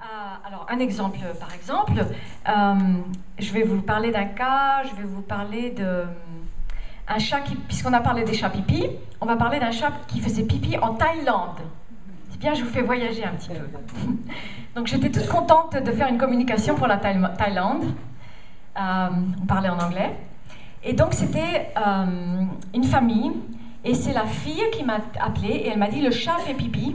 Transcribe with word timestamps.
Euh, 0.00 0.46
alors, 0.46 0.66
un 0.68 0.78
exemple, 0.78 1.18
par 1.40 1.52
exemple, 1.54 1.98
euh, 2.48 2.74
je 3.38 3.52
vais 3.52 3.62
vous 3.62 3.82
parler 3.82 4.12
d'un 4.12 4.26
cas, 4.26 4.84
je 4.84 4.94
vais 4.94 5.08
vous 5.08 5.22
parler 5.22 5.70
de 5.70 6.04
un 7.08 7.18
chat 7.18 7.40
qui, 7.40 7.56
puisqu'on 7.56 7.92
a 7.92 8.00
parlé 8.00 8.22
des 8.22 8.34
chats 8.34 8.50
pipi, 8.50 8.86
on 9.20 9.26
va 9.26 9.36
parler 9.36 9.58
d'un 9.58 9.70
chat 9.70 9.92
qui 10.06 10.20
faisait 10.20 10.44
pipi 10.44 10.76
en 10.78 10.94
Thaïlande. 10.94 11.60
C'est 12.30 12.38
bien, 12.38 12.54
je 12.54 12.62
vous 12.62 12.70
fais 12.70 12.82
voyager 12.82 13.24
un 13.24 13.32
petit 13.32 13.48
peu. 13.48 13.66
Donc 14.76 14.86
j'étais 14.86 15.10
toute 15.10 15.28
contente 15.28 15.74
de 15.82 15.90
faire 15.90 16.08
une 16.08 16.18
communication 16.18 16.74
pour 16.76 16.86
la 16.86 16.98
Thaïlande. 16.98 17.84
Euh, 18.76 19.08
on 19.42 19.46
parlait 19.46 19.70
en 19.70 19.78
anglais. 19.78 20.14
Et 20.84 20.92
donc 20.92 21.12
c'était 21.12 21.72
euh, 21.76 22.44
une 22.72 22.84
famille, 22.84 23.32
et 23.84 23.94
c'est 23.94 24.12
la 24.12 24.26
fille 24.26 24.62
qui 24.70 24.84
m'a 24.84 24.98
appelée, 25.18 25.48
et 25.48 25.68
elle 25.70 25.78
m'a 25.78 25.88
dit, 25.88 26.00
le 26.00 26.12
chat 26.12 26.38
fait 26.38 26.54
pipi. 26.54 26.94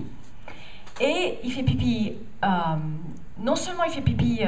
Et 1.02 1.40
il 1.44 1.52
fait 1.52 1.64
pipi, 1.64 2.14
euh, 2.44 2.48
non 3.40 3.56
seulement 3.56 3.84
il 3.84 3.92
fait 3.92 4.02
pipi 4.02 4.42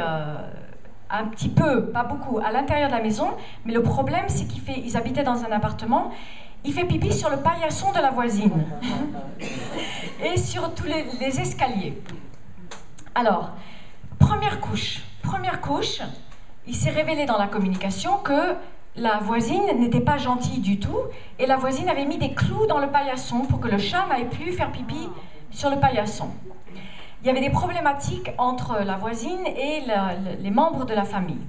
un 1.09 1.25
petit 1.25 1.49
peu, 1.49 1.87
pas 1.87 2.03
beaucoup, 2.03 2.39
à 2.39 2.51
l'intérieur 2.51 2.89
de 2.89 2.95
la 2.95 3.01
maison, 3.01 3.29
mais 3.65 3.73
le 3.73 3.83
problème, 3.83 4.25
c'est 4.27 4.45
qu'ils 4.47 4.97
habitaient 4.97 5.23
dans 5.23 5.43
un 5.43 5.51
appartement, 5.51 6.11
il 6.63 6.73
fait 6.73 6.85
pipi 6.85 7.13
sur 7.13 7.29
le 7.29 7.37
paillasson 7.37 7.91
de 7.91 7.99
la 7.99 8.11
voisine 8.11 8.65
et 10.23 10.37
sur 10.37 10.73
tous 10.73 10.85
les, 10.85 11.05
les 11.19 11.39
escaliers. 11.39 12.01
Alors, 13.13 13.51
première 14.19 14.59
couche, 14.59 15.03
première 15.21 15.61
couche, 15.61 16.01
il 16.67 16.75
s'est 16.75 16.89
révélé 16.89 17.25
dans 17.25 17.37
la 17.37 17.47
communication 17.47 18.17
que 18.17 18.55
la 18.95 19.19
voisine 19.19 19.63
n'était 19.77 20.01
pas 20.01 20.17
gentille 20.17 20.59
du 20.59 20.79
tout 20.79 20.97
et 21.37 21.45
la 21.45 21.57
voisine 21.57 21.89
avait 21.89 22.05
mis 22.05 22.17
des 22.17 22.33
clous 22.33 22.65
dans 22.65 22.79
le 22.79 22.87
paillasson 22.87 23.41
pour 23.41 23.59
que 23.59 23.67
le 23.67 23.77
chat 23.77 24.07
n'aille 24.07 24.29
plus 24.29 24.53
faire 24.53 24.71
pipi 24.71 25.09
sur 25.55 25.69
le 25.69 25.79
paillasson 25.79 26.29
il 27.25 27.29
y 27.29 27.31
avait 27.31 27.41
des 27.41 27.49
problématiques 27.49 28.29
entre 28.37 28.83
la 28.83 28.97
voisine 28.97 29.47
et 29.47 29.81
les 30.39 30.51
membres 30.51 30.85
de 30.85 30.93
la 30.93 31.05
famille. 31.05 31.41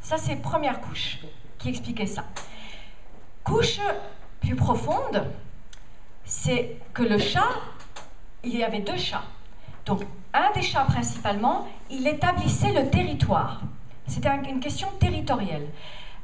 Ça, 0.00 0.16
c'est 0.18 0.34
première 0.42 0.80
couche 0.80 1.18
qui 1.56 1.68
expliquait 1.68 2.06
ça. 2.06 2.24
Couche 3.44 3.78
plus 4.40 4.56
profonde, 4.56 5.24
c'est 6.24 6.78
que 6.92 7.04
le 7.04 7.16
chat, 7.18 7.46
il 8.42 8.56
y 8.56 8.64
avait 8.64 8.80
deux 8.80 8.96
chats. 8.96 9.22
Donc, 9.86 10.02
un 10.34 10.50
des 10.52 10.62
chats 10.62 10.82
principalement, 10.82 11.68
il 11.90 12.08
établissait 12.08 12.72
le 12.72 12.90
territoire. 12.90 13.60
C'était 14.08 14.30
une 14.48 14.58
question 14.58 14.88
territoriale. 14.98 15.66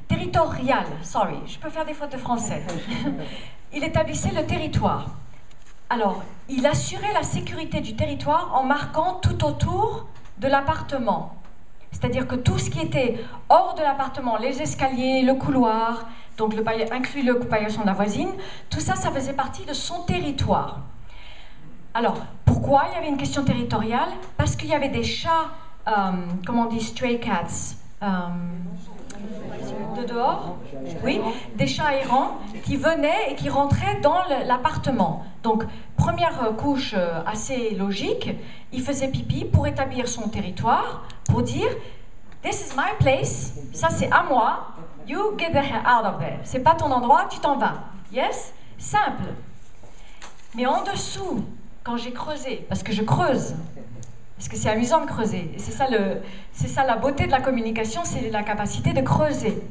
Territoriale, 0.08 0.88
sorry, 1.02 1.36
je 1.46 1.58
peux 1.58 1.70
faire 1.70 1.84
des 1.84 1.94
fautes 1.94 2.10
de 2.10 2.18
français. 2.18 2.64
il 3.72 3.84
établissait 3.84 4.32
le 4.32 4.44
territoire. 4.44 5.10
Alors, 5.88 6.24
il 6.48 6.66
assurait 6.66 7.12
la 7.14 7.22
sécurité 7.22 7.80
du 7.80 7.94
territoire 7.94 8.52
en 8.54 8.64
marquant 8.64 9.20
tout 9.22 9.44
autour 9.44 10.06
de 10.38 10.48
l'appartement. 10.48 11.36
C'est-à-dire 11.92 12.26
que 12.26 12.34
tout 12.34 12.58
ce 12.58 12.70
qui 12.70 12.80
était 12.80 13.24
hors 13.48 13.74
de 13.74 13.82
l'appartement, 13.82 14.36
les 14.36 14.60
escaliers, 14.60 15.22
le 15.22 15.34
couloir, 15.34 16.06
donc 16.36 16.54
le 16.54 16.64
inclus 16.92 17.22
le 17.22 17.38
paillasson 17.38 17.82
de 17.82 17.86
la 17.86 17.92
voisine, 17.92 18.30
tout 18.68 18.80
ça, 18.80 18.96
ça 18.96 19.12
faisait 19.12 19.32
partie 19.32 19.64
de 19.64 19.72
son 19.72 20.02
territoire. 20.02 20.80
Alors, 21.94 22.18
pourquoi 22.44 22.86
il 22.90 22.96
y 22.96 22.98
avait 22.98 23.08
une 23.08 23.16
question 23.16 23.44
territoriale? 23.44 24.10
Parce 24.36 24.56
qu'il 24.56 24.68
y 24.68 24.74
avait 24.74 24.88
des 24.88 25.04
chats, 25.04 25.50
euh, 25.86 25.92
comment 26.44 26.62
on 26.62 26.66
dit, 26.66 26.80
stray 26.80 27.20
cats, 27.20 27.76
euh, 28.02 28.06
de 29.96 30.04
dehors, 30.04 30.56
oui, 31.04 31.20
des 31.56 31.66
chats 31.66 31.94
errants 31.94 32.38
qui 32.64 32.76
venaient 32.76 33.30
et 33.30 33.34
qui 33.34 33.48
rentraient 33.48 34.00
dans 34.02 34.18
l'appartement. 34.46 35.24
Donc, 35.42 35.64
première 35.96 36.54
couche 36.56 36.94
euh, 36.96 37.22
assez 37.26 37.70
logique, 37.70 38.30
il 38.72 38.82
faisait 38.82 39.08
pipi 39.08 39.44
pour 39.44 39.66
établir 39.66 40.08
son 40.08 40.28
territoire, 40.28 41.04
pour 41.28 41.42
dire 41.42 41.68
This 42.42 42.68
is 42.68 42.76
my 42.76 42.92
place, 43.00 43.54
ça 43.72 43.88
c'est 43.90 44.10
à 44.12 44.22
moi, 44.22 44.68
you 45.06 45.36
get 45.38 45.50
the 45.50 45.56
hell 45.56 45.82
out 45.84 46.04
of 46.04 46.18
there. 46.18 46.38
C'est 46.44 46.60
pas 46.60 46.74
ton 46.74 46.90
endroit, 46.92 47.26
tu 47.30 47.40
t'en 47.40 47.56
vas. 47.56 47.74
Yes? 48.12 48.52
Simple. 48.78 49.34
Mais 50.54 50.66
en 50.66 50.82
dessous, 50.84 51.44
quand 51.82 51.96
j'ai 51.96 52.12
creusé, 52.12 52.64
parce 52.68 52.82
que 52.82 52.92
je 52.92 53.02
creuse, 53.02 53.54
parce 54.36 54.48
que 54.48 54.56
c'est 54.56 54.68
amusant 54.68 55.00
de 55.00 55.06
creuser. 55.06 55.50
Et 55.54 55.58
c'est 55.58 55.72
ça, 55.72 55.86
c'est 56.52 56.68
ça 56.68 56.84
la 56.84 56.96
beauté 56.96 57.26
de 57.26 57.30
la 57.30 57.40
communication, 57.40 58.02
c'est 58.04 58.30
la 58.30 58.42
capacité 58.42 58.92
de 58.92 59.00
creuser. 59.00 59.62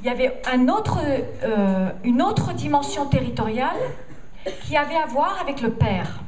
Il 0.00 0.06
y 0.06 0.08
avait 0.08 0.40
euh, 1.44 1.90
une 2.04 2.22
autre 2.22 2.52
dimension 2.54 3.06
territoriale 3.06 3.76
qui 4.62 4.76
avait 4.76 4.96
à 4.96 5.06
voir 5.06 5.38
avec 5.40 5.60
le 5.60 5.70
père. 5.70 6.20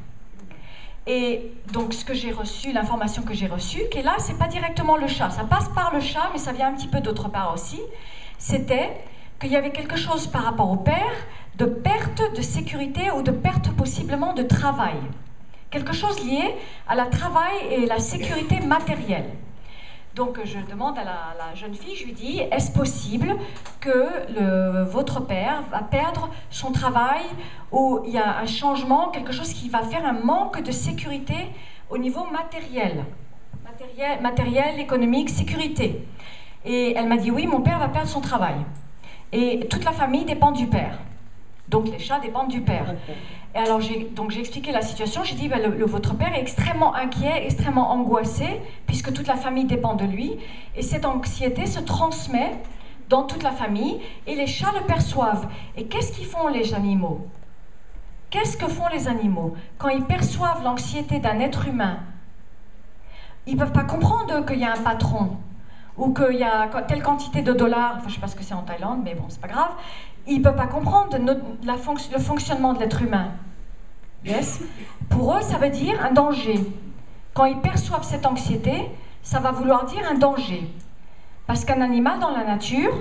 Et 1.06 1.52
donc 1.72 1.94
ce 1.94 2.04
que 2.04 2.14
j'ai 2.14 2.30
reçu, 2.30 2.72
l'information 2.72 3.22
que 3.22 3.34
j'ai 3.34 3.46
reçue, 3.46 3.88
qui 3.90 3.98
est 3.98 4.02
là, 4.02 4.14
c'est 4.18 4.38
pas 4.38 4.46
directement 4.46 4.96
le 4.96 5.06
chat. 5.06 5.30
Ça 5.30 5.44
passe 5.44 5.68
par 5.70 5.92
le 5.94 6.00
chat, 6.00 6.30
mais 6.32 6.38
ça 6.38 6.52
vient 6.52 6.68
un 6.68 6.74
petit 6.74 6.86
peu 6.86 7.00
d'autre 7.00 7.28
part 7.28 7.52
aussi. 7.54 7.80
C'était 8.38 8.90
qu'il 9.40 9.50
y 9.50 9.56
avait 9.56 9.72
quelque 9.72 9.96
chose 9.96 10.26
par 10.26 10.44
rapport 10.44 10.70
au 10.70 10.76
père 10.76 11.12
de 11.56 11.64
perte 11.64 12.22
de 12.36 12.42
sécurité 12.42 13.10
ou 13.10 13.22
de 13.22 13.30
perte 13.30 13.70
possiblement 13.70 14.32
de 14.34 14.42
travail 14.42 14.96
quelque 15.72 15.94
chose 15.94 16.22
lié 16.24 16.54
à 16.86 16.94
la 16.94 17.06
travail 17.06 17.54
et 17.70 17.86
la 17.86 17.98
sécurité 17.98 18.60
matérielle. 18.60 19.30
Donc 20.14 20.38
je 20.44 20.58
demande 20.70 20.98
à 20.98 21.04
la, 21.04 21.54
jeune 21.54 21.74
fille, 21.74 21.96
je 21.96 22.04
lui 22.04 22.12
dis, 22.12 22.40
est-ce 22.40 22.70
possible 22.70 23.34
que 23.80 24.82
votre 24.84 25.20
père 25.20 25.62
va 25.70 25.80
perdre 25.80 26.28
son 26.50 26.70
travail 26.70 27.22
ou 27.70 28.00
il 28.04 28.12
y 28.12 28.18
a 28.18 28.38
un 28.38 28.46
changement, 28.46 29.08
quelque 29.08 29.32
chose 29.32 29.52
qui 29.54 29.70
va 29.70 29.82
faire 29.82 30.04
un 30.04 30.12
manque 30.12 30.62
de 30.62 30.70
sécurité 30.70 31.48
au 31.88 31.98
niveau 31.98 32.26
Matériel, 32.30 33.04
matériel 34.20 34.80
économique, 34.80 35.30
sécurité. 35.30 36.06
Et 36.64 36.94
elle 36.96 37.08
m'a 37.08 37.16
dit, 37.16 37.30
oui, 37.30 37.46
mon 37.46 37.60
père 37.60 37.78
va 37.78 37.88
perdre 37.88 38.08
son 38.08 38.20
travail. 38.20 38.56
Et 39.32 39.66
toute 39.68 39.84
la 39.84 39.92
famille 39.92 40.24
dépend 40.24 40.52
du 40.52 40.66
père. 40.66 40.98
Donc 41.72 41.88
les 41.88 41.98
chats 41.98 42.20
dépendent 42.20 42.50
du 42.50 42.60
père. 42.60 42.94
Et 43.54 43.58
alors 43.58 43.80
j'ai 43.80 44.04
donc 44.14 44.30
j'ai 44.30 44.40
expliqué 44.40 44.70
la 44.72 44.82
situation. 44.82 45.24
J'ai 45.24 45.34
dit 45.34 45.48
le, 45.48 45.84
votre 45.86 46.14
père 46.14 46.32
est 46.34 46.40
extrêmement 46.40 46.94
inquiet, 46.94 47.44
extrêmement 47.44 47.90
angoissé 47.90 48.60
puisque 48.86 49.12
toute 49.12 49.26
la 49.26 49.36
famille 49.36 49.64
dépend 49.64 49.94
de 49.94 50.04
lui 50.04 50.38
et 50.76 50.82
cette 50.82 51.06
anxiété 51.06 51.66
se 51.66 51.80
transmet 51.80 52.52
dans 53.08 53.24
toute 53.24 53.42
la 53.42 53.50
famille 53.50 54.00
et 54.26 54.34
les 54.34 54.46
chats 54.46 54.72
le 54.78 54.86
perçoivent. 54.86 55.48
Et 55.76 55.86
qu'est-ce 55.86 56.12
qu'ils 56.12 56.26
font 56.26 56.48
les 56.48 56.74
animaux? 56.74 57.26
Qu'est-ce 58.28 58.56
que 58.58 58.68
font 58.68 58.88
les 58.92 59.08
animaux? 59.08 59.54
Quand 59.78 59.88
ils 59.88 60.04
perçoivent 60.04 60.62
l'anxiété 60.62 61.18
d'un 61.20 61.40
être 61.40 61.68
humain 61.68 62.00
Ils 63.46 63.56
peuvent 63.56 63.72
pas 63.72 63.84
comprendre 63.84 64.44
qu'il 64.44 64.58
y 64.58 64.64
a 64.64 64.72
un 64.72 64.82
patron 64.82 65.38
ou 65.96 66.12
qu'il 66.14 66.38
y 66.38 66.42
a 66.42 66.68
telle 66.88 67.02
quantité 67.02 67.42
de 67.42 67.52
dollars, 67.52 67.96
enfin 67.98 68.08
je 68.08 68.14
sais 68.14 68.20
pas 68.20 68.26
ce 68.26 68.36
que 68.36 68.42
c'est 68.42 68.54
en 68.54 68.62
Thaïlande, 68.62 69.00
mais 69.04 69.14
bon, 69.14 69.24
c'est 69.28 69.40
pas 69.40 69.48
grave, 69.48 69.72
ils 70.26 70.38
ne 70.38 70.42
peuvent 70.42 70.56
pas 70.56 70.66
comprendre 70.66 71.16
le 71.18 72.18
fonctionnement 72.18 72.74
de 72.74 72.80
l'être 72.80 73.02
humain. 73.02 73.32
Yes? 74.24 74.62
Pour 75.10 75.34
eux, 75.34 75.40
ça 75.40 75.58
veut 75.58 75.70
dire 75.70 76.04
un 76.04 76.12
danger. 76.12 76.60
Quand 77.34 77.44
ils 77.46 77.60
perçoivent 77.60 78.04
cette 78.04 78.26
anxiété, 78.26 78.90
ça 79.22 79.40
va 79.40 79.50
vouloir 79.50 79.84
dire 79.86 80.02
un 80.08 80.14
danger. 80.14 80.70
Parce 81.46 81.64
qu'un 81.64 81.80
animal 81.80 82.20
dans 82.20 82.30
la 82.30 82.44
nature, 82.44 82.92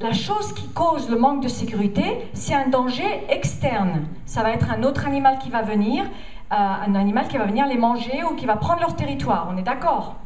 la 0.00 0.12
chose 0.12 0.52
qui 0.52 0.68
cause 0.68 1.08
le 1.10 1.16
manque 1.16 1.42
de 1.42 1.48
sécurité, 1.48 2.28
c'est 2.34 2.54
un 2.54 2.68
danger 2.68 3.24
externe. 3.28 4.06
Ça 4.26 4.42
va 4.42 4.50
être 4.50 4.70
un 4.70 4.82
autre 4.82 5.06
animal 5.06 5.38
qui 5.38 5.50
va 5.50 5.62
venir, 5.62 6.04
euh, 6.04 6.54
un 6.56 6.94
animal 6.94 7.28
qui 7.28 7.38
va 7.38 7.44
venir 7.44 7.66
les 7.66 7.78
manger 7.78 8.22
ou 8.24 8.34
qui 8.34 8.46
va 8.46 8.56
prendre 8.56 8.80
leur 8.80 8.96
territoire. 8.96 9.48
On 9.50 9.56
est 9.56 9.62
d'accord? 9.62 10.16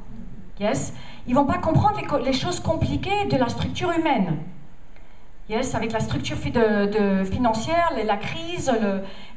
Yes? 0.59 0.95
Ils 1.27 1.35
vont 1.35 1.45
pas 1.45 1.59
comprendre 1.59 2.01
les 2.25 2.33
choses 2.33 2.61
compliquées 2.61 3.25
de 3.31 3.37
la 3.37 3.49
structure 3.49 3.93
humaine. 3.93 4.39
Yes, 5.51 5.75
avec 5.75 5.93
la 5.93 6.01
structure 6.01 6.39
financière, 6.39 7.91
la 8.07 8.17
crise, 8.17 8.73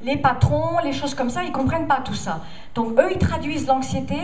les 0.01 0.15
patrons, 0.15 0.79
les 0.81 0.93
choses 0.93 1.13
comme 1.13 1.29
ça, 1.29 1.43
ils 1.43 1.49
ne 1.49 1.53
comprennent 1.53 1.87
pas 1.87 1.99
tout 1.99 2.13
ça. 2.13 2.39
Donc 2.75 2.97
eux, 2.97 3.09
ils 3.11 3.17
traduisent 3.17 3.67
l'anxiété 3.67 4.15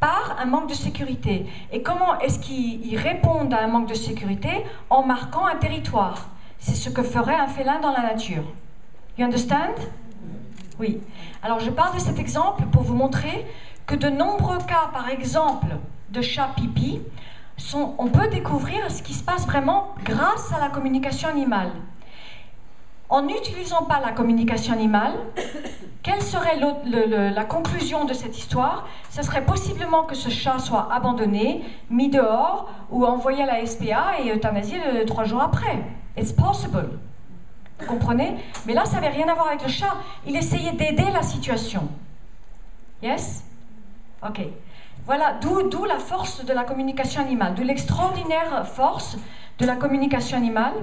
par 0.00 0.36
un 0.40 0.46
manque 0.46 0.68
de 0.68 0.74
sécurité. 0.74 1.44
Et 1.72 1.82
comment 1.82 2.18
est-ce 2.20 2.38
qu'ils 2.38 2.96
répondent 2.96 3.52
à 3.52 3.62
un 3.62 3.66
manque 3.66 3.88
de 3.88 3.94
sécurité 3.94 4.48
En 4.88 5.02
marquant 5.02 5.44
un 5.46 5.56
territoire? 5.56 6.28
C'est 6.58 6.74
ce 6.74 6.88
que 6.88 7.02
ferait 7.02 7.34
un 7.34 7.48
félin 7.48 7.80
dans 7.80 7.92
la 7.92 8.02
nature. 8.02 8.44
You 9.18 9.26
understand? 9.26 9.74
Oui. 10.78 11.00
Alors 11.42 11.60
je 11.60 11.70
parle 11.70 11.94
de 11.96 12.00
cet 12.00 12.18
exemple 12.18 12.64
pour 12.72 12.82
vous 12.82 12.94
montrer 12.94 13.46
que 13.86 13.94
de 13.94 14.08
nombreux 14.08 14.58
cas, 14.58 14.88
par 14.92 15.10
exemple, 15.10 15.68
de 16.10 16.22
chat 16.22 16.48
pipi, 16.56 17.00
on 17.74 18.08
peut 18.08 18.28
découvrir 18.28 18.90
ce 18.90 19.02
qui 19.02 19.14
se 19.14 19.24
passe 19.24 19.46
vraiment 19.46 19.94
grâce 20.04 20.52
à 20.52 20.60
la 20.60 20.68
communication 20.68 21.28
animale. 21.28 21.72
En 23.08 23.22
n'utilisant 23.22 23.84
pas 23.84 24.00
la 24.00 24.10
communication 24.10 24.72
animale, 24.72 25.14
quelle 26.02 26.22
serait 26.22 26.58
la 26.58 27.44
conclusion 27.44 28.04
de 28.04 28.12
cette 28.12 28.36
histoire? 28.36 28.86
Ce 29.10 29.22
serait 29.22 29.44
possiblement 29.44 30.02
que 30.02 30.16
ce 30.16 30.28
chat 30.28 30.58
soit 30.58 30.88
abandonné, 30.92 31.64
mis 31.88 32.08
dehors 32.08 32.68
ou 32.90 33.04
envoyé 33.04 33.44
à 33.44 33.46
la 33.46 33.64
SPA 33.64 34.20
et 34.22 34.32
euthanasié 34.32 34.78
trois 35.06 35.24
jours 35.24 35.40
après. 35.40 35.84
It's 36.16 36.32
possible. 36.32 36.98
Vous 37.78 37.86
comprenez? 37.86 38.36
Mais 38.66 38.74
là, 38.74 38.84
ça 38.86 39.00
n'avait 39.00 39.14
rien 39.14 39.28
à 39.28 39.34
voir 39.34 39.48
avec 39.48 39.62
le 39.62 39.68
chat. 39.68 39.94
Il 40.26 40.34
essayait 40.34 40.72
d'aider 40.72 41.10
la 41.12 41.22
situation. 41.22 41.88
Yes? 43.02 43.44
Ok. 44.26 44.40
Voilà, 45.06 45.38
d'où 45.40 45.84
la 45.84 45.98
force 45.98 46.44
de 46.44 46.52
la 46.52 46.64
communication 46.64 47.22
animale, 47.22 47.54
d'où 47.54 47.62
l'extraordinaire 47.62 48.66
force 48.66 49.16
de 49.58 49.64
la 49.64 49.76
communication 49.76 50.36
animale. 50.36 50.74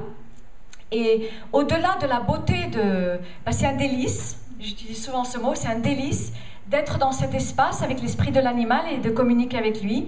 Et 0.93 1.29
au-delà 1.51 1.97
de 2.01 2.07
la 2.07 2.21
beauté 2.21 2.67
de... 2.67 3.19
Ben, 3.45 3.51
c'est 3.51 3.65
un 3.65 3.75
délice, 3.75 4.39
j'utilise 4.59 5.03
souvent 5.03 5.25
ce 5.25 5.37
mot, 5.37 5.55
c'est 5.55 5.67
un 5.67 5.79
délice 5.79 6.31
d'être 6.67 6.97
dans 6.99 7.11
cet 7.11 7.33
espace 7.33 7.81
avec 7.83 8.01
l'esprit 8.01 8.31
de 8.31 8.39
l'animal 8.39 8.81
et 8.91 8.97
de 8.99 9.09
communiquer 9.09 9.57
avec 9.57 9.81
lui. 9.81 10.07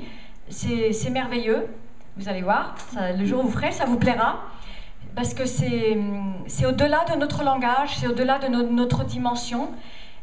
C'est 0.50 1.09
merveilleux, 1.09 1.67
vous 2.17 2.29
allez 2.29 2.41
voir, 2.41 2.75
le 2.95 3.25
jour 3.25 3.44
où 3.44 3.47
vous 3.47 3.51
ferez, 3.51 3.71
ça 3.71 3.85
vous 3.85 3.97
plaira, 3.97 4.44
parce 5.15 5.33
que 5.33 5.45
c'est 5.45 5.97
au-delà 6.65 7.03
de 7.12 7.17
notre 7.17 7.44
langage, 7.44 7.97
c'est 7.97 8.07
au-delà 8.07 8.39
de 8.39 8.47
notre 8.47 9.03
dimension, 9.03 9.71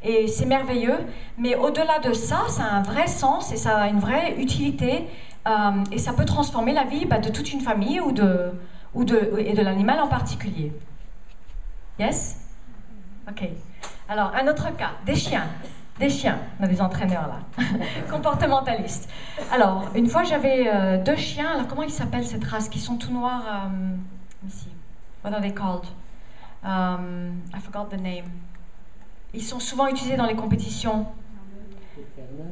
et 0.05 0.27
c'est 0.27 0.47
merveilleux. 0.47 0.99
Mais 1.39 1.55
au-delà 1.55 1.99
de 1.99 2.13
ça, 2.13 2.43
ça 2.49 2.65
a 2.65 2.75
un 2.75 2.83
vrai 2.83 3.07
sens 3.07 3.53
et 3.53 3.57
ça 3.57 3.79
a 3.79 3.89
une 3.89 4.01
vraie 4.01 4.35
utilité, 4.39 5.07
euh, 5.47 5.85
et 5.91 5.99
ça 5.99 6.13
peut 6.13 6.25
transformer 6.25 6.73
la 6.73 6.85
vie 6.85 7.05
bah, 7.05 7.19
de 7.19 7.29
toute 7.31 7.53
une 7.53 7.61
famille 7.61 8.01
ou 8.01 8.13
de, 8.13 8.53
ou 8.95 9.05
de, 9.05 9.33
et 9.39 9.53
de 9.53 9.63
l'animal 9.63 10.01
en 10.01 10.09
particulier. 10.09 10.73
Yes? 11.99 12.41
Ok. 13.29 13.49
Alors, 14.09 14.33
un 14.35 14.47
autre 14.49 14.75
cas, 14.77 14.93
des 15.05 15.15
chiens. 15.15 15.47
Des 15.99 16.09
chiens, 16.09 16.39
on 16.59 16.65
a 16.65 16.67
des 16.69 16.81
entraîneurs 16.81 17.29
là, 17.29 17.65
comportementalistes. 18.11 19.09
Alors, 19.53 19.85
une 19.95 20.09
fois 20.09 20.25
j'avais 20.25 20.67
euh, 20.67 21.03
deux 21.03 21.17
chiens, 21.17 21.51
alors 21.55 21.69
comment 21.69 21.83
ils 21.83 21.91
s'appellent 21.91 22.25
cette 22.25 22.45
race 22.45 22.69
Qui 22.69 22.81
sont 22.81 22.97
tout 22.97 23.13
noirs, 23.13 23.45
euh, 23.47 24.49
ici? 24.49 24.69
What 25.23 25.33
are 25.35 25.41
they 25.41 25.53
called? 25.53 25.85
Um, 26.65 27.43
I 27.55 27.61
forgot 27.61 27.91
the 27.91 28.01
name. 28.01 28.25
Ils 29.35 29.43
sont 29.43 29.61
souvent 29.61 29.87
utilisés 29.87 30.17
dans 30.17 30.27
les 30.27 30.35
compétitions. 30.35 31.07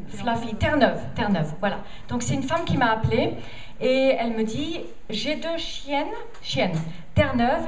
Fluffy, 0.08 0.54
Terre-Neuve, 0.54 1.00
Terre-Neuve, 1.14 1.54
voilà. 1.60 1.80
Donc 2.08 2.22
c'est 2.22 2.34
une 2.34 2.42
femme 2.42 2.64
qui 2.64 2.76
m'a 2.76 2.90
appelée 2.90 3.34
et 3.80 4.14
elle 4.18 4.32
me 4.32 4.44
dit 4.44 4.80
j'ai 5.08 5.36
deux 5.36 5.56
chiennes, 5.56 6.06
chiennes, 6.42 6.78
Terre-Neuve, 7.14 7.66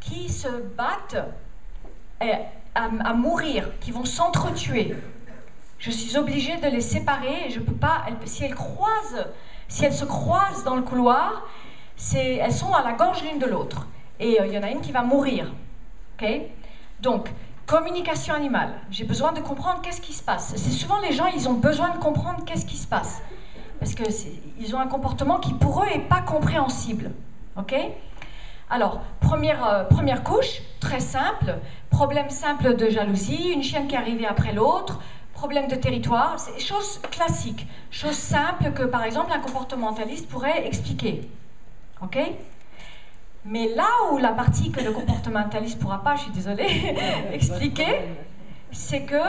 qui 0.00 0.28
se 0.28 0.48
battent 0.76 1.16
à, 2.74 3.14
mourir, 3.14 3.70
qui 3.80 3.90
vont 3.90 4.04
s'entretuer. 4.04 4.94
Je 5.78 5.90
suis 5.90 6.16
obligée 6.16 6.56
de 6.56 6.68
les 6.68 6.80
séparer 6.80 7.50
je 7.50 7.60
peux 7.60 7.74
pas. 7.74 8.06
si 8.24 8.44
elles 8.44 8.54
croisent, 8.54 9.26
si 9.68 9.84
elles 9.84 9.94
se 9.94 10.04
croisent 10.04 10.64
dans 10.64 10.76
le 10.76 10.82
couloir, 10.82 11.46
elles 12.14 12.52
sont 12.52 12.72
à 12.72 12.82
la 12.82 12.92
gorge 12.92 13.22
l'une 13.22 13.38
de 13.38 13.46
l'autre. 13.46 13.86
Et 14.20 14.40
euh, 14.40 14.46
il 14.46 14.52
y 14.52 14.58
en 14.58 14.62
a 14.62 14.70
une 14.70 14.80
qui 14.80 14.92
va 14.92 15.02
mourir. 15.02 15.52
Ok? 16.14 16.28
Donc, 17.00 17.28
communication 17.66 18.34
animale. 18.34 18.74
J'ai 18.90 19.04
besoin 19.04 19.32
de 19.32 19.40
comprendre 19.40 19.80
qu'est-ce 19.82 20.00
qui 20.00 20.12
se 20.12 20.22
passe. 20.22 20.52
C'est 20.56 20.70
souvent 20.70 20.98
les 21.00 21.12
gens, 21.12 21.26
ils 21.26 21.48
ont 21.48 21.54
besoin 21.54 21.90
de 21.90 21.98
comprendre 21.98 22.44
qu'est-ce 22.44 22.66
qui 22.66 22.76
se 22.76 22.86
passe. 22.86 23.22
Parce 23.78 23.94
qu'ils 23.94 24.76
ont 24.76 24.78
un 24.78 24.86
comportement 24.86 25.38
qui 25.38 25.52
pour 25.54 25.82
eux 25.82 25.86
n'est 25.86 26.06
pas 26.08 26.20
compréhensible. 26.20 27.10
Ok? 27.56 27.74
Alors, 28.70 29.00
première, 29.20 29.66
euh, 29.66 29.84
première 29.84 30.22
couche, 30.22 30.62
très 30.80 31.00
simple, 31.00 31.58
problème 31.90 32.30
simple 32.30 32.76
de 32.76 32.88
jalousie, 32.88 33.52
une 33.52 33.62
chienne 33.62 33.86
qui 33.86 33.94
est 33.94 33.98
arrivée 33.98 34.26
après 34.26 34.52
l'autre, 34.52 35.00
problème 35.34 35.68
de 35.68 35.74
territoire, 35.74 36.38
c'est 36.38 36.58
choses 36.58 37.00
classiques, 37.10 37.66
choses 37.90 38.16
simples 38.16 38.72
que 38.72 38.84
par 38.84 39.04
exemple 39.04 39.32
un 39.32 39.40
comportementaliste 39.40 40.28
pourrait 40.28 40.66
expliquer. 40.66 41.28
Ok? 42.02 42.18
Mais 43.44 43.68
là 43.74 43.88
où 44.10 44.18
la 44.18 44.32
partie 44.32 44.70
que 44.70 44.80
le 44.80 44.92
comportementaliste 44.92 45.76
ne 45.76 45.82
pourra 45.82 46.02
pas, 46.02 46.16
je 46.16 46.22
suis 46.22 46.32
désolée, 46.32 46.96
expliquer, 47.32 48.00
c'est 48.72 49.02
que 49.02 49.20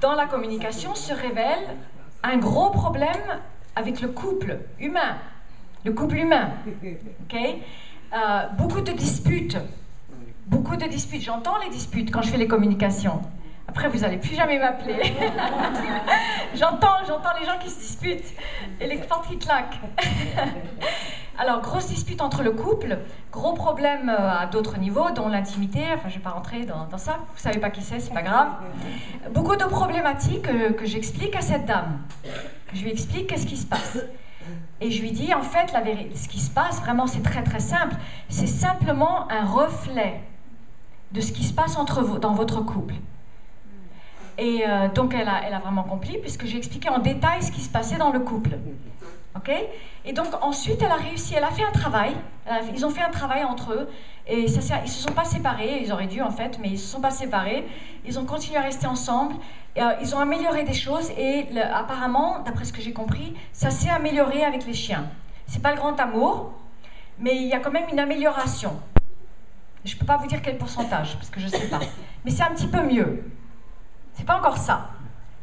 dans 0.00 0.14
la 0.14 0.26
communication 0.26 0.94
se 0.94 1.12
révèle 1.12 1.76
un 2.22 2.36
gros 2.36 2.70
problème 2.70 3.40
avec 3.74 4.00
le 4.00 4.08
couple 4.08 4.58
humain, 4.78 5.16
le 5.84 5.92
couple 5.92 6.18
humain. 6.18 6.50
euh, 8.14 8.46
beaucoup 8.58 8.80
de 8.80 8.92
disputes. 8.92 9.58
Beaucoup 10.46 10.76
de 10.76 10.86
disputes. 10.86 11.22
J'entends 11.22 11.58
les 11.58 11.70
disputes 11.70 12.10
quand 12.12 12.22
je 12.22 12.30
fais 12.30 12.36
les 12.36 12.48
communications. 12.48 13.22
Après, 13.66 13.88
vous 13.88 14.00
n'allez 14.00 14.18
plus 14.18 14.34
jamais 14.34 14.58
m'appeler. 14.58 14.96
j'entends, 16.54 16.98
j'entends 17.06 17.30
les 17.40 17.46
gens 17.46 17.58
qui 17.58 17.70
se 17.70 17.80
disputent 17.80 18.34
et 18.80 18.86
les 18.86 18.98
portes 18.98 19.28
qui 19.28 19.38
claquent. 19.38 19.80
Alors, 21.42 21.60
grosse 21.60 21.88
dispute 21.88 22.20
entre 22.20 22.44
le 22.44 22.52
couple, 22.52 22.98
gros 23.32 23.52
problème 23.52 24.08
euh, 24.08 24.42
à 24.42 24.46
d'autres 24.46 24.78
niveaux, 24.78 25.10
dont 25.10 25.26
l'intimité. 25.26 25.80
Enfin, 25.92 26.04
je 26.04 26.14
ne 26.14 26.18
vais 26.18 26.22
pas 26.22 26.30
rentrer 26.30 26.64
dans, 26.64 26.86
ça. 26.96 27.16
Vous 27.16 27.34
ne 27.34 27.40
savez 27.40 27.58
pas 27.58 27.70
qui 27.70 27.82
c'est, 27.82 27.98
c'est 27.98 28.14
pas 28.14 28.22
grave. 28.22 28.46
Beaucoup 29.32 29.56
de 29.56 29.64
problématiques 29.64 30.46
euh, 30.48 30.72
que 30.72 30.86
j'explique 30.86 31.34
à 31.34 31.40
cette 31.40 31.66
dame. 31.66 31.98
Je 32.72 32.84
lui 32.84 32.92
explique 32.92 33.26
qu'est-ce 33.26 33.46
qui 33.46 33.56
se 33.56 33.66
passe. 33.66 33.98
Et 34.80 34.92
je 34.92 35.02
lui 35.02 35.10
dis, 35.10 35.34
en 35.34 35.42
fait, 35.42 35.72
la 35.72 35.80
vérité, 35.80 36.14
ce 36.14 36.28
qui 36.28 36.38
se 36.38 36.48
passe, 36.48 36.80
vraiment, 36.80 37.08
c'est 37.08 37.24
très 37.24 37.42
très 37.42 37.58
simple. 37.58 37.96
C'est 38.28 38.46
simplement 38.46 39.28
un 39.28 39.44
reflet 39.44 40.20
de 41.10 41.20
ce 41.20 41.32
qui 41.32 41.42
se 41.42 41.52
passe 41.52 41.76
entre 41.76 42.02
vous, 42.02 42.20
dans 42.20 42.34
votre 42.34 42.60
couple. 42.60 42.94
Et 44.38 44.62
euh, 44.64 44.86
donc, 44.94 45.12
elle 45.12 45.28
a, 45.28 45.40
elle 45.44 45.54
a 45.54 45.58
vraiment 45.58 45.82
compris, 45.82 46.18
puisque 46.18 46.46
j'ai 46.46 46.58
expliqué 46.58 46.88
en 46.88 47.00
détail 47.00 47.42
ce 47.42 47.50
qui 47.50 47.62
se 47.62 47.68
passait 47.68 47.96
dans 47.96 48.12
le 48.12 48.20
couple. 48.20 48.50
Ok? 49.36 49.50
Et 50.04 50.12
donc, 50.12 50.26
ensuite, 50.42 50.82
elle 50.82 50.90
a 50.90 50.96
réussi, 50.96 51.34
elle 51.34 51.44
a 51.44 51.50
fait 51.50 51.64
un 51.64 51.70
travail. 51.70 52.14
ils 52.74 52.84
ont 52.84 52.90
fait 52.90 53.02
un 53.02 53.10
travail 53.10 53.44
entre 53.44 53.72
eux. 53.72 53.88
Et 54.26 54.46
ça, 54.46 54.80
ils 54.84 54.90
se 54.90 55.02
sont 55.02 55.12
pas 55.12 55.24
séparés, 55.24 55.80
ils 55.82 55.92
auraient 55.92 56.06
dû 56.06 56.20
en 56.20 56.30
fait, 56.30 56.58
mais 56.60 56.68
ils 56.68 56.78
se 56.78 56.86
sont 56.86 57.00
pas 57.00 57.10
séparés. 57.10 57.66
Ils 58.04 58.18
ont 58.18 58.24
continué 58.24 58.58
à 58.58 58.62
rester 58.62 58.86
ensemble. 58.86 59.34
Euh, 59.78 59.94
ils 60.02 60.14
ont 60.14 60.18
amélioré 60.18 60.64
des 60.64 60.74
choses 60.74 61.10
et 61.16 61.46
apparemment, 61.58 62.40
d'après 62.40 62.64
ce 62.64 62.72
que 62.72 62.82
j'ai 62.82 62.92
compris, 62.92 63.34
ça 63.52 63.70
s'est 63.70 63.88
amélioré 63.88 64.44
avec 64.44 64.66
les 64.66 64.74
chiens. 64.74 65.06
C'est 65.46 65.62
pas 65.62 65.70
le 65.70 65.78
grand 65.78 65.98
amour, 65.98 66.52
mais 67.18 67.36
il 67.36 67.48
y 67.48 67.54
a 67.54 67.58
quand 67.58 67.70
même 67.70 67.88
une 67.90 67.98
amélioration. 67.98 68.78
Je 69.84 69.96
peux 69.96 70.04
pas 70.04 70.18
vous 70.18 70.26
dire 70.26 70.42
quel 70.42 70.58
pourcentage 70.58 71.16
parce 71.16 71.30
que 71.30 71.40
je 71.40 71.48
sais 71.48 71.68
pas, 71.68 71.80
mais 72.24 72.30
c'est 72.30 72.42
un 72.42 72.50
petit 72.54 72.66
peu 72.66 72.82
mieux. 72.82 73.24
C'est 74.12 74.26
pas 74.26 74.36
encore 74.36 74.58
ça. 74.58 74.90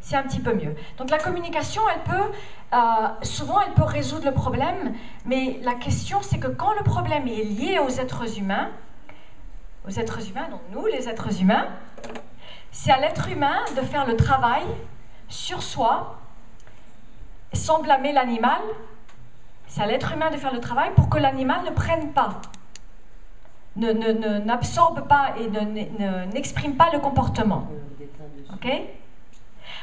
C'est 0.02 0.16
un 0.16 0.24
petit 0.24 0.40
peu 0.40 0.54
mieux. 0.54 0.76
Donc 0.98 1.10
la 1.10 1.18
communication, 1.18 1.82
elle 1.94 2.04
peut, 2.04 2.32
euh, 2.74 2.78
souvent, 3.22 3.60
elle 3.62 3.74
peut 3.74 3.84
résoudre 3.84 4.26
le 4.26 4.34
problème, 4.34 4.96
mais 5.26 5.60
la 5.64 5.76
question, 5.76 6.22
c'est 6.22 6.40
que 6.40 6.48
quand 6.48 6.74
le 6.74 6.84
problème 6.84 7.28
est 7.28 7.44
lié 7.44 7.80
aux 7.80 7.90
êtres 7.90 8.38
humains, 8.40 8.70
aux 9.86 9.92
êtres 9.92 10.30
humains, 10.30 10.48
donc 10.50 10.62
nous, 10.72 10.86
les 10.88 11.10
êtres 11.10 11.42
humains, 11.42 11.68
c'est 12.72 12.92
à 12.92 13.00
l'être 13.00 13.30
humain 13.30 13.58
de 13.76 13.82
faire 13.82 14.06
le 14.06 14.16
travail 14.16 14.64
sur 15.28 15.62
soi, 15.62 16.18
sans 17.54 17.82
blâmer 17.82 18.14
l'animal. 18.14 18.62
C'est 19.68 19.82
à 19.82 19.86
l'être 19.86 20.14
humain 20.14 20.32
de 20.32 20.38
faire 20.38 20.54
le 20.54 20.60
travail 20.60 20.92
pour 20.96 21.10
que 21.10 21.18
l'animal 21.18 21.64
ne 21.64 21.72
prenne 21.72 22.12
pas, 22.12 22.42
n'absorbe 23.76 25.08
pas 25.08 25.36
et 25.40 25.48
n'exprime 26.34 26.76
pas 26.76 26.90
le 26.92 27.00
comportement. 27.00 27.68
Ok? 28.54 28.68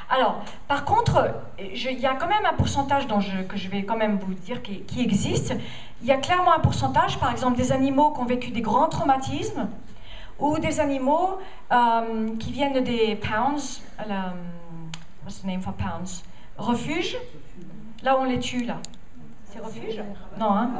Alors, 0.08 0.42
par 0.68 0.84
contre, 0.84 1.34
il 1.58 2.00
y 2.00 2.06
a 2.06 2.14
quand 2.14 2.28
même 2.28 2.46
un 2.46 2.54
pourcentage 2.54 3.06
que 3.48 3.56
je 3.56 3.68
vais 3.68 3.84
quand 3.84 3.96
même 3.96 4.18
vous 4.18 4.34
dire 4.34 4.62
qui, 4.62 5.00
existe. 5.00 5.54
Il 6.02 6.06
y 6.06 6.12
a 6.12 6.18
clairement 6.18 6.54
un 6.54 6.60
pourcentage, 6.60 7.18
par 7.18 7.30
exemple, 7.30 7.56
des 7.56 7.72
animaux 7.72 8.12
qui 8.12 8.20
ont 8.20 8.26
vécu 8.26 8.50
des 8.50 8.60
grands 8.60 8.88
traumatismes, 8.88 9.68
ou 10.38 10.58
des 10.58 10.80
animaux 10.80 11.38
euh, 11.72 12.36
qui 12.38 12.52
viennent 12.52 12.84
des 12.84 13.16
pounds, 13.16 13.82
la, 14.06 14.34
what's 15.24 15.40
the 15.40 15.46
name 15.46 15.60
for 15.60 15.72
pounds? 15.72 16.22
Refuge, 16.58 17.16
là 18.02 18.16
où 18.16 18.20
on 18.20 18.24
les 18.24 18.38
tue, 18.38 18.64
là. 18.64 18.76
C'est 19.46 19.60
refuge? 19.60 20.02
Non, 20.38 20.50
hein? 20.50 20.70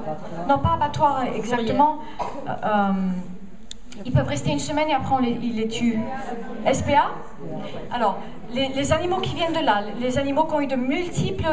Non, 0.48 0.58
pas 0.58 0.74
abattoir 0.74 1.22
exactement. 1.24 1.98
Euh, 2.46 2.50
euh, 2.64 2.92
ils 4.04 4.12
peuvent 4.12 4.28
rester 4.28 4.50
une 4.50 4.58
semaine 4.58 4.88
et 4.88 4.94
après 4.94 5.14
on 5.14 5.18
les, 5.18 5.38
ils 5.42 5.56
les 5.56 5.68
tue. 5.68 5.98
SPA 6.72 7.12
Alors, 7.92 8.18
les, 8.52 8.92
animaux 8.92 9.18
qui 9.18 9.34
viennent 9.34 9.52
de 9.52 9.64
là, 9.64 9.82
les 10.00 10.18
animaux 10.18 10.44
qui 10.44 10.54
ont 10.54 10.60
eu 10.60 10.66
de 10.66 10.76
multiples 10.76 11.46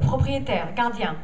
propriétaires, 0.00 0.68
gardiens, 0.74 1.16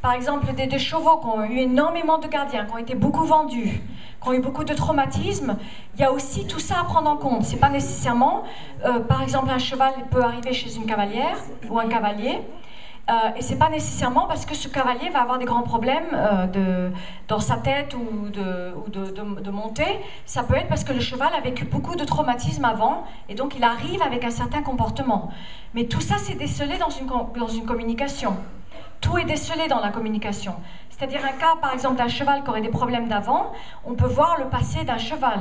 par 0.00 0.12
exemple 0.12 0.52
des, 0.54 0.78
chevaux 0.78 1.18
qui 1.18 1.26
ont 1.26 1.44
eu 1.44 1.58
énormément 1.58 2.18
de 2.18 2.28
gardiens, 2.28 2.64
qui 2.64 2.72
ont 2.72 2.78
été 2.78 2.94
beaucoup 2.94 3.24
vendus, 3.24 3.82
qui 4.22 4.28
ont 4.28 4.32
eu 4.32 4.40
beaucoup 4.40 4.64
de 4.64 4.74
traumatismes, 4.74 5.56
il 5.94 6.00
y 6.00 6.04
a 6.04 6.12
aussi 6.12 6.46
tout 6.46 6.60
ça 6.60 6.80
à 6.80 6.84
prendre 6.84 7.10
en 7.10 7.16
compte. 7.16 7.42
C'est 7.42 7.58
pas 7.58 7.68
nécessairement, 7.68 8.44
euh, 8.84 9.00
par 9.00 9.22
exemple, 9.22 9.50
un 9.50 9.58
cheval 9.58 9.92
peut 10.10 10.22
arriver 10.22 10.52
chez 10.52 10.74
une 10.76 10.86
cavalière 10.86 11.38
ou 11.68 11.78
un 11.78 11.88
cavalier. 11.88 12.40
Euh, 13.08 13.30
et 13.36 13.42
c'est 13.42 13.56
pas 13.56 13.70
nécessairement 13.70 14.26
parce 14.26 14.44
que 14.44 14.54
ce 14.54 14.68
cavalier 14.68 15.08
va 15.08 15.22
avoir 15.22 15.38
des 15.38 15.46
grands 15.46 15.62
problèmes 15.62 16.10
euh, 16.12 16.90
dans 17.26 17.40
sa 17.40 17.56
tête 17.56 17.94
ou, 17.94 18.28
de, 18.28 18.74
ou 18.74 19.50
montée. 19.50 19.98
Ça 20.26 20.42
peut 20.42 20.56
être 20.56 20.68
parce 20.68 20.84
que 20.84 20.92
le 20.92 21.00
cheval 21.00 21.30
a 21.34 21.40
vécu 21.40 21.64
beaucoup 21.64 21.96
de 21.96 22.04
traumatismes 22.04 22.66
avant 22.66 23.04
et 23.30 23.34
donc 23.34 23.54
il 23.56 23.64
arrive 23.64 24.02
avec 24.02 24.24
un 24.24 24.30
certain 24.30 24.62
comportement. 24.62 25.30
Mais 25.72 25.84
tout 25.84 26.02
ça, 26.02 26.16
c'est 26.18 26.34
décelé 26.34 26.76
dans 26.76 26.90
une, 26.90 27.64
communication. 27.64 28.36
Tout 29.00 29.16
est 29.16 29.24
décelé 29.24 29.68
dans 29.68 29.80
la 29.80 29.88
communication. 29.88 30.56
C'est-à-dire 30.90 31.24
un 31.24 31.38
cas, 31.38 31.56
par 31.62 31.72
exemple, 31.72 31.96
d'un 31.96 32.08
cheval 32.08 32.42
qui 32.42 32.50
aurait 32.50 32.60
des 32.60 32.68
problèmes 32.68 33.08
d'avant, 33.08 33.52
on 33.86 33.94
peut 33.94 34.06
voir 34.06 34.36
le 34.38 34.46
passé 34.46 34.84
d'un 34.84 34.98
cheval. 34.98 35.40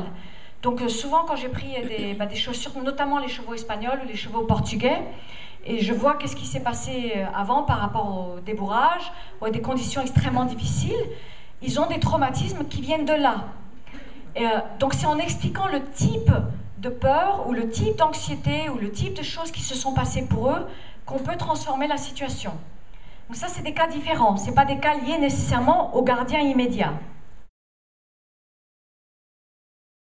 Donc 0.61 0.81
euh, 0.81 0.87
souvent, 0.87 1.25
quand 1.27 1.35
j'ai 1.35 1.49
pris 1.49 1.75
bah, 2.17 2.27
des, 2.27 2.35
chaussures, 2.35 2.71
notamment 2.81 3.19
les 3.19 3.27
chevaux 3.27 3.53
espagnols 3.53 3.99
ou 4.05 4.07
les 4.07 4.15
chevaux 4.15 4.43
portugais, 4.43 5.01
et 5.65 5.79
je 5.79 5.93
vois 5.93 6.15
qu'est-ce 6.15 6.35
qui 6.35 6.45
s'est 6.45 6.61
passé 6.61 7.13
euh, 7.15 7.25
avant 7.35 7.63
par 7.63 7.79
rapport 7.79 8.35
au 8.35 8.39
débourrage 8.39 9.11
ou 9.41 9.45
à 9.45 9.49
des 9.49 9.61
conditions 9.61 10.01
extrêmement 10.01 10.45
difficiles, 10.45 11.05
ils 11.61 11.79
ont 11.79 11.87
des 11.87 11.99
traumatismes 11.99 12.65
qui 12.65 12.81
viennent 12.81 13.05
de 13.05 13.13
là. 13.13 13.45
Et, 14.35 14.45
euh, 14.45 14.49
donc 14.79 14.93
c'est 14.93 15.07
en 15.07 15.17
expliquant 15.17 15.67
le 15.67 15.81
type 15.83 16.31
de 16.77 16.89
peur 16.89 17.45
ou 17.47 17.53
le 17.53 17.69
type 17.69 17.97
d'anxiété 17.97 18.69
ou 18.69 18.77
le 18.77 18.91
type 18.91 19.15
de 19.15 19.23
choses 19.23 19.51
qui 19.51 19.61
se 19.61 19.75
sont 19.75 19.93
passées 19.93 20.25
pour 20.27 20.51
eux 20.51 20.67
qu'on 21.05 21.19
peut 21.19 21.35
transformer 21.37 21.87
la 21.87 21.97
situation. 21.97 22.51
Donc 23.27 23.35
ça, 23.35 23.47
c'est 23.49 23.63
des 23.63 23.73
cas 23.73 23.87
différents. 23.87 24.37
Ce 24.37 24.51
pas 24.51 24.65
des 24.65 24.77
cas 24.77 24.95
liés 24.95 25.17
nécessairement 25.17 25.95
au 25.95 26.03
gardien 26.03 26.39
immédiat. 26.39 26.93